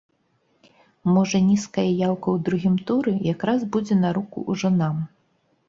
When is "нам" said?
4.83-5.09